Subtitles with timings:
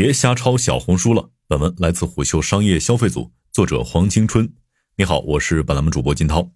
[0.00, 1.32] 别瞎抄小红书了。
[1.48, 4.48] 本文来自虎嗅商业消费组，作者黄青春。
[4.96, 6.52] 你好，我是本栏目主播金涛。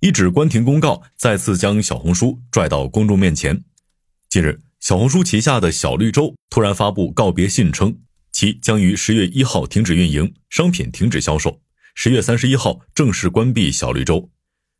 [0.00, 3.62] 一纸关停公告再次将小红书拽到公众面前。
[4.30, 7.94] 近日，小红书旗下的小绿洲突然发布告别信，称
[8.32, 11.60] 其将于十月一号停止运营，商品停止销售，
[11.94, 14.30] 十月三十一号正式关闭小绿洲。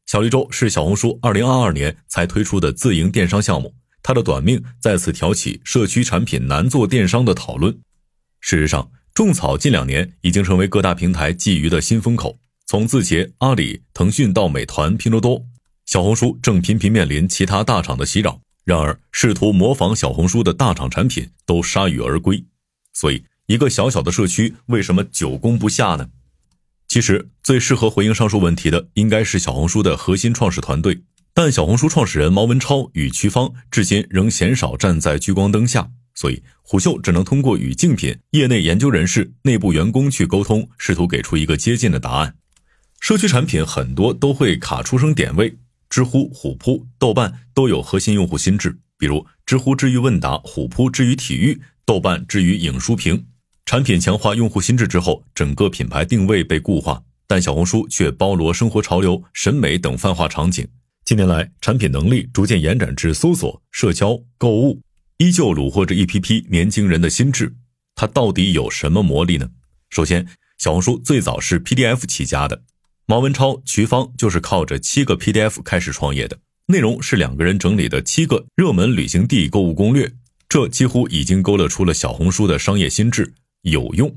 [0.07, 3.75] 小绿洲是小红书二零二二年才推出的自营电商项目，
[4.05, 7.73] 它的短命再次挑起社区产品难做电商的讨论。
[8.39, 12.39] 事实上，种草近两年已经成为各大平台觊觎的新风口。
[12.67, 15.47] 从字节、阿里、腾讯到美团、拼多多，
[15.87, 18.43] 小红书正频频面临其他大厂的袭扰。
[18.67, 22.45] 然而，试图模仿小红书的大厂产品都铩羽而归。
[22.93, 26.09] 所以，一个小小的社区为什么久攻不下呢？
[26.89, 31.03] 其实，最适合回应上述问题的应该是小红书的核心创始团队。
[31.37, 35.91] 但小红书创始人毛文超与瞿芳至今仍鲜少站在聚光灯下。
[36.15, 42.37] 所以，虎嗅只能通过与竞品、业内研究人士、内部员工去沟通，试图给出一个接近的答案。
[43.01, 45.57] 社区产品很多都会卡出生点位，
[45.91, 53.27] 知乎、虎扑、豆瓣都有核心用户心智，比如知乎之于问答，虎扑之于体育，豆瓣之于影书评。
[53.67, 60.69] 产品强化用户心智之后，整个品牌定位被固化，但小红书却包罗生活潮流、审美等泛化场景。
[61.05, 64.81] 近年来，产品能力逐渐延展至搜索、社交、购物，
[65.19, 67.55] 依旧虏获着一批批年轻人的心智。
[67.95, 69.51] 它到底有什么魔力呢？
[69.91, 72.63] 首先，小红书最早是 PDF 起家的。
[73.05, 76.39] 毛文超、瞿芳就是靠着七个 PDF 开始创业的，
[76.69, 80.11] 内容是两个人整理的七个热门旅行地购物攻略，
[80.49, 84.17] 这几乎已经勾勒出了小红书的商业心智，有用。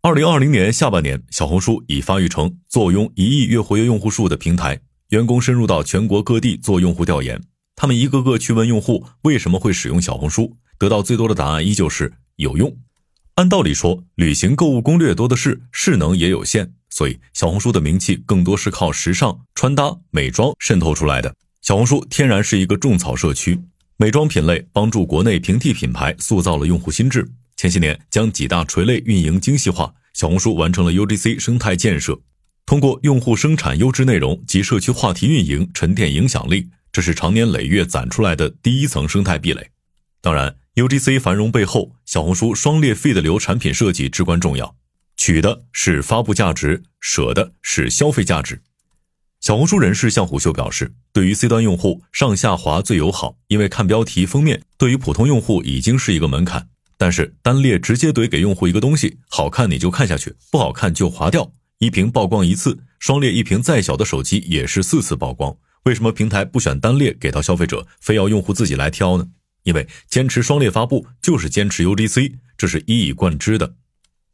[0.00, 4.80] 二零二零年下半年，小红书已发育成坐拥一亿月活跃用户数的平台，
[5.12, 7.38] 员工深入到全国各地做用户调研，
[7.76, 12.74] 他们一个个去问用户为什么会使用小红书，得到最多的答案依旧是有用。
[13.34, 16.72] 按道理说，旅行购物攻略多的是，势能也有限。
[16.88, 21.34] 所以，小红书的名气更多是靠时尚、穿搭、美妆渗透出来的。
[21.60, 23.60] 小红书天然是一个种草社区，
[23.98, 27.30] 美妆品类帮助国内平替品牌塑造了用户心智。
[27.58, 32.18] 前些年将几大垂类运营精细化，小红书完成了 UGC 生态建设，
[32.64, 39.70] 通过用户生产优质内容及社区话题运营沉淀影响力，这是长年累月攒出来的第一层生态壁垒。
[40.20, 44.76] 当然，UGC 繁荣背后，小红书双列 feed 流产品设计至关重要。
[45.16, 48.62] 取的是发布价值，舍的是消费价值。
[49.40, 56.68] 小红书人士向虎嗅表示，对于 C 端用户，上下滑最友好，因为看标题、封面对于普通用户已经是一个门槛。
[56.96, 61.52] 但是单列直接怼给用户一个东西，好看你就看下去，不好看就划掉。
[61.82, 65.56] 一屏曝光一次，双列一屏再小的手机也是四次曝光。
[65.82, 69.26] 为什么平台不选单列给到消费者，非要用户自己来挑呢？
[69.64, 73.74] 因为坚持双列发布就是坚持 UGC，这是一以贯之的。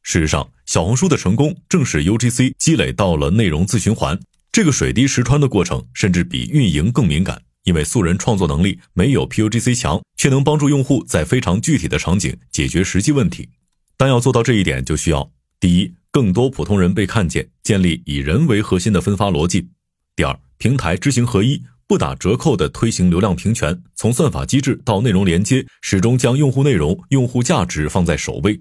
[0.03, 4.21] 事实上，小红书的成功正是 UGC 积累到了内容自循环
[4.53, 7.41] 这个水滴石穿的过程，甚至比运营更敏感。
[7.65, 13.49] 因为素人创作能力没有 PUGC 强，却能帮助用户在非常具体的场景解决实际问题。
[13.97, 19.69] 但要做到这一点，就需要第一，更多普通人被看见，建立以人为核心的分发逻辑；
[20.17, 28.61] 第二，平台知行合一，不打折扣的推行流量平权，从算法机制到内容连接，始终将用户内容、用户价值放在首位。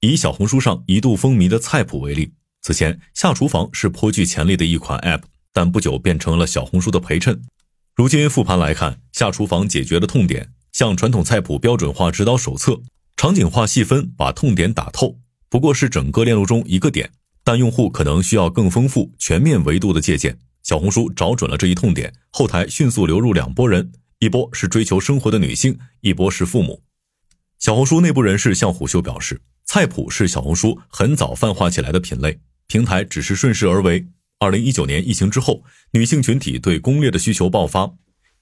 [0.00, 2.32] 以小红书上一度风靡的菜谱为例，
[2.62, 5.22] 此前下厨房是颇具潜力的一款 App，
[5.52, 7.42] 但不久变成了小红书的陪衬。
[7.94, 12.80] 如今复盘来看，下厨房解决了痛点，像传统菜谱标准化指导手册、
[13.16, 15.18] 场景化细分，把痛点打透，
[15.50, 17.10] 不过是整个链路中一个点，
[17.44, 20.38] 但用户可能需要更丰富、全面维度的借鉴。
[20.62, 26.82] 小红书找准了这一痛点，后台迅速流入两拨人，一波是追求生活的女性，一波是父母。
[27.58, 29.42] 小红书内部人士向虎嗅表示。
[29.66, 34.04] 菜谱是小红书很早泛化起来的品类，平台只是顺势而为。
[34.40, 35.62] 二零一九年疫情之后，
[35.92, 37.92] 女性群体对攻略的需求爆发，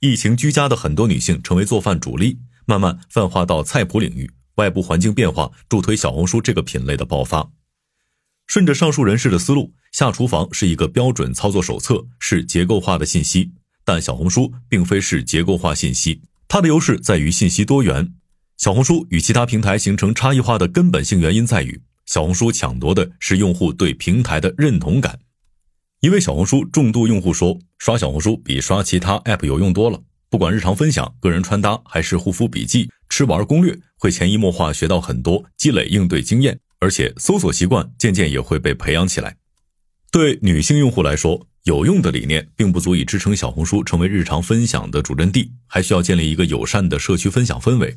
[0.00, 4.30] 疫情居家的很多女性成为做饭主力，慢慢泛化到菜谱领域。
[4.58, 7.50] 外部环境变化助推小红书这个品类的爆发。
[8.46, 13.52] 顺着上述人士的思路，下厨房是一个标准操作手册，是结构化的信息，
[13.84, 18.14] 但小红书并非是结构化信息，它的优势在于信息多元。
[18.56, 25.20] 小红书与其他平台形成差异化的根本性原因在于，小红书抢夺的是用户对平台的认同感。
[26.00, 39.36] 一位小红书重度用户说：“刷小红书比刷其他 app 有用多了，不管日常分享、个人穿搭，还是护肤笔记、吃玩攻略，会潜移默化学到很多，积累应对经验，而且搜索习惯渐渐也会被培养起来。”
[40.12, 47.96] 对女性用户来说，有用的理念并不足以支撑小红书成为日常分享的主阵地，还需要建立一个友善的社区分享氛围。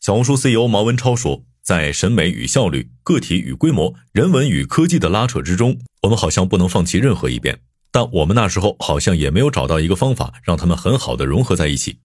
[0.00, 7.60] 小红书 CEO 毛文超说，在审美与效率、个体与规模、人文与科技的拉扯之中，我们好像不能放弃任何一边。
[7.94, 12.00] 但我们那时候好像也没有找到一个方法，让他们很好的融合在一起。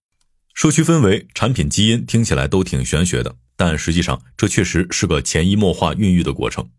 [0.54, 6.70] 社区氛围、产品基因听起来都挺玄学的，但实际上这确实是个潜移默化孕育的过程。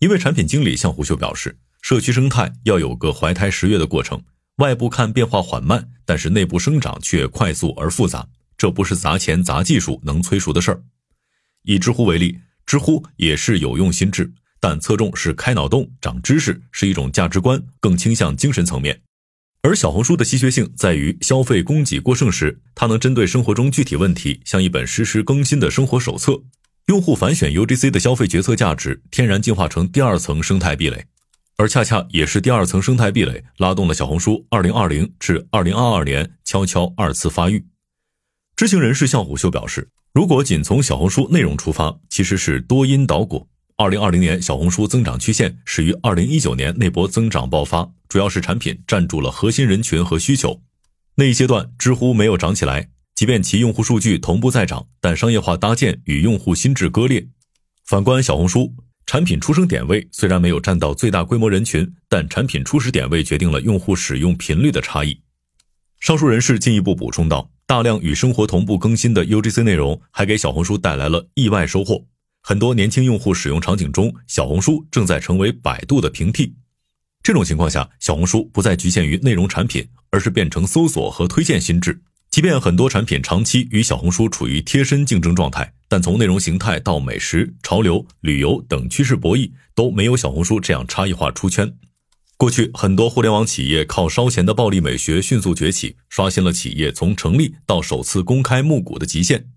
[0.00, 4.20] 一位产品经理向虎秀表示，社区生态要有个怀胎十月的过程，
[4.56, 8.26] 外部看变化缓慢，但是内部生长却快速而复杂，
[8.58, 10.82] 这不是砸钱砸技术能催熟的事儿。
[11.62, 19.00] 以知乎为例，知乎也是有用心智，但侧重是开脑洞、长知识，是一种价值观，更倾向精神层面。
[19.62, 26.40] 而小红书的稀缺性在于，消费供给过剩时，它能针对生活中具体问题，像一本实时更新的生活手册。
[26.86, 31.04] 用户反选 UGC 的消费决策价值，天然进化成第二层生态壁垒，
[31.56, 37.64] 而恰恰也是第二层生态壁垒，拉动了小红书2020至2022年悄悄二次发育。
[38.56, 43.46] 知情人士向虎嗅表示，如果仅从小红书内容出发，其实是多因导果。
[43.80, 47.90] 2020年小红书增长曲线始于2019年那波增长爆发。
[48.10, 50.60] 主要是产品占住了核心人群和需求，
[51.14, 57.26] 那一阶段知乎没有涨起来，即便其用户数据同步在涨，但商业化搭建与用户心智割裂。
[57.86, 58.74] 反观小红书，
[59.06, 65.18] 产品出生点位虽然没有占到最大规模人群，但产品初始点位决定了用户使用频率的差异。
[66.00, 72.04] 上述人士进一步补充道，大量与生活同步更新的 UGC 内容，还给小红书带来了意外收获。
[72.42, 76.54] 很多年轻用户使用场景中，小红书正在成为百度的平替。
[77.22, 82.02] 这种情况下，小红书不再局限于内容产品，而是变成搜索和推荐心智。
[82.30, 91.76] 即便很多产品长期与小红书处于贴身竞争状态，但从内容形态到美食、潮流、旅游等趋势博弈，都没有小红书这样差异化出圈。
[92.36, 99.48] 过去，很多互联网企业靠烧钱的暴力美学迅速崛起，刷新了企业从成立到首次公开募股的极限。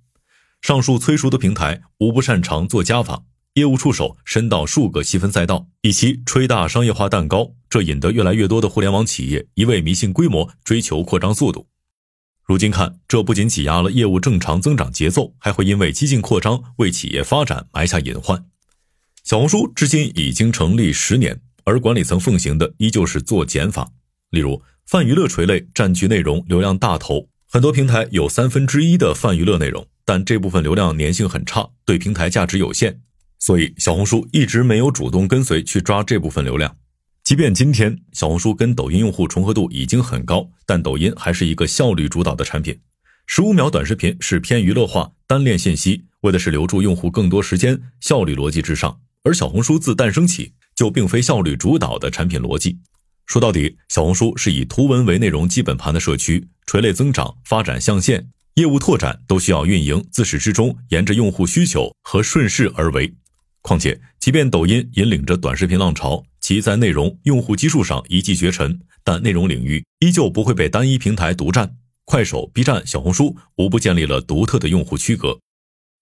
[0.64, 3.26] 上述催熟的平台，无不擅长做加法。
[3.56, 11.68] 业务触手伸到数个细分赛道，以其吹大商业化蛋糕，这引得越来越多的互联网企业一味迷信规模，追求扩张速度。
[12.46, 18.46] 如今看，这不仅挤压了业务正常增长节奏，还会因为激进扩张为企业发展埋下隐患。
[19.26, 23.92] 小红书至今已经成立十年，而管理层奉行的依旧是做减法。
[24.30, 33.02] 例如，泛娱乐垂类占据内容流量大头，很多平台有三分之一的泛娱乐内容，但这部分流量粘性很差，对平台价值有限。
[33.40, 36.76] 所以，小红书一直没有主动跟随去抓这部分流量。
[37.24, 42.78] 即便今天小红书跟抖音用户重合度已经很高，但抖音还是一个效率主导的产品。
[43.28, 49.00] 十五秒短视频是偏娱乐化、单链信息，为的是留住用户更多时间，效率逻辑至上。
[49.24, 52.78] 而小红书自诞生起就并非效率主导的产品逻辑。
[53.26, 63.12] 说到底，小红书是以图文为内容基本盘的社区，垂类增长、发展象限、业务拓展都需要运营，自始至终沿着用户需求和顺势而为。
[63.64, 71.78] 况且，即便抖音引领着短视频浪潮，其在内容用户基数上一骑绝尘，但内容领域依旧不会被单一平台独占。
[72.06, 75.40] 快手、B 站、小红书无不建立了独特的用户区隔。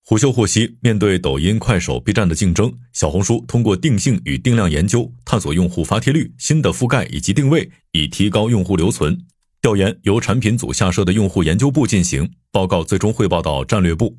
[0.03, 9.25] 虎嗅获悉，面对抖音、快手、B 站的竞争，小红书通过定性与定量研究，探索用户发帖率、新的覆盖以及定位，以提高用户留存。
[9.61, 14.17] 调研由产品组下设的用户研究部进行，报告最终汇报到战略部。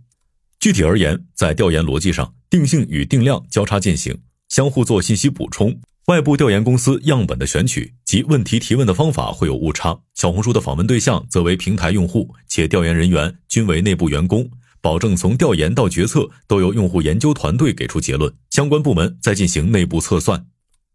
[0.61, 4.17] 具体而言，在调研逻辑上，定性与定量交叉进行，
[4.49, 5.81] 相互做信息补充。
[6.07, 9.99] 外部调研公司样本的选取及问题提问的方法会有误差。
[10.15, 14.49] 小红书的访问对象则为平台用户，且调研人员均为内部员工，
[14.81, 20.47] 保证从调研到决策都由用户研究团队给出结论，相关部门再进行内部测算。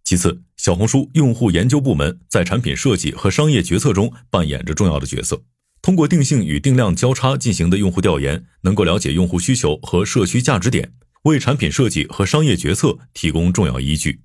[0.08, 5.44] 其次，小红书用户研究部门在产品设计和商业决策中扮演着重要的角色。
[5.82, 14.22] 通过定性与定量交叉进行的用户调研，能够了解用户需求和社区价值点，为产品设计和商业决策提供重要依据。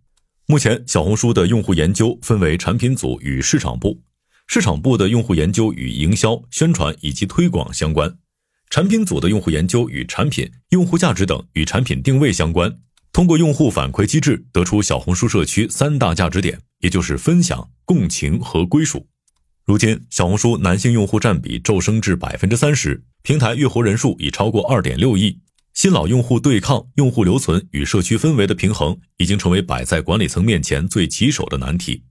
[0.47, 4.05] 目前，小红书的用户研究分为产品组与市场部。
[4.47, 8.09] 市场部的用户研究与营销、宣传以及推广相关；
[8.71, 12.79] 产品组的用户研究与产品、用户价值等与产品定位相关。
[13.12, 19.07] 通过用户反馈机制，得出小红书社区三大价值点，也就是分享、共情和归属。
[19.66, 25.38] 如今，小红书男性用户占比骤升至百分之三十，平台月活人数已超过二点六亿。
[25.75, 32.02] 新老用户对抗用户留存与社区氛围的平衡，已经成为摆在管理层面前最棘手的难题。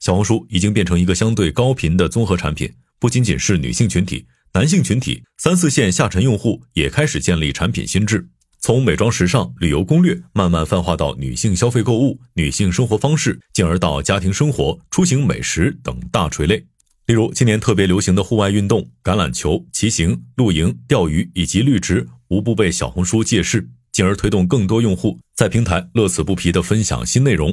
[0.00, 8.28] 小红书已经变成一个相对高频的综合产品，不仅仅是女性群体，男性群体、三四线下沉用户也开始建立产品心智，
[8.64, 16.64] 从美妆时尚、旅游攻略，慢慢泛化到女性消费购物、女性生活方式，进而到家庭生活、出行美食等大垂类。
[17.06, 27.52] 例如，今年特别流行的户外运动，橄榄球、骑行、露营、钓鱼以及绿植，无不被小红书借势，进而推动更多用户在平台乐此不疲地分享新内容。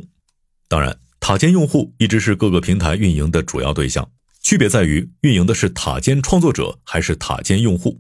[0.68, 4.08] 当然，塔尖用户一直是各个平台运营的主要对象，
[4.44, 8.00] 区别在于运营的是塔尖创作者还是塔尖用户。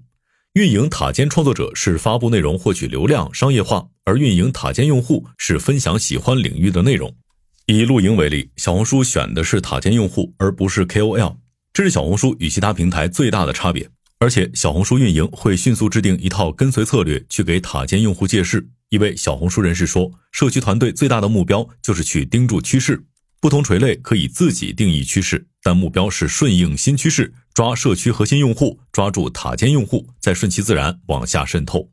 [0.54, 7.16] 运营塔尖创作者是发布内容获取流量商业化，而运营塔尖用户是分享喜欢领域的内容。
[7.68, 11.38] 以露营为例，小红书选的是塔尖用户，而不是 KOL，
[11.72, 13.88] 这是小红书与其他平台最大的差别。
[14.18, 18.68] 而且，小红书运营会迅速制定一套跟随策略，去给塔尖用户借势。
[18.90, 23.06] 一位小红书人士说：“社区团队最大的目标就是去盯住趋势，
[23.40, 31.90] 不同垂类可以自己定义趋势，但目标是顺应新趋势，抓社区核心用户，抓住塔尖用户，再顺其自然往下渗透。”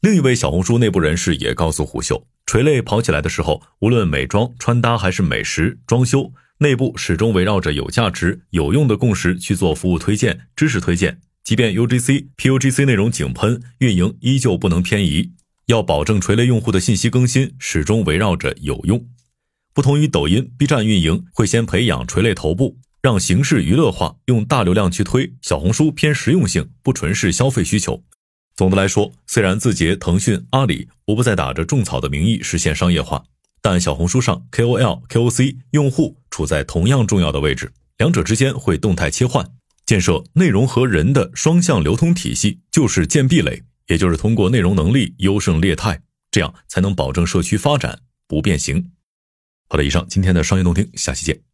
[0.00, 2.26] 另一位小红书内部人士也告诉虎嗅。
[2.46, 11.20] 垂类跑起来的时候，无论美妆、穿搭还是美食、装修，内部始终围绕着有价值、有用的共识去做服务推荐、知识推荐。
[11.42, 15.32] 即便 UGC、PUGC 内容井喷，运营依旧不能偏移，
[15.66, 19.06] 要保证垂类用户的信息更新始终围绕着有用。
[19.72, 25.30] 不同于抖音、B 站运营会先培养垂类头部，让形式娱乐化，用大流量去推。
[25.42, 28.02] 小红书偏实用性，不纯是消费需求。
[28.56, 33.22] 总的来说，虽然字节、腾讯、阿里无不在打着种草的名义实现商业化，
[33.60, 39.46] 但小红书上 KOL、KOC 用户处在同样重要的位置，两者之间会动态切换。
[39.84, 48.92] 建设内容和人的双向流通体系就是建壁垒，也就是通过内容能力优胜劣汰，这样才能保证社区发展不变形。
[49.68, 51.53] 好的，以上今天的商业动听，下期见。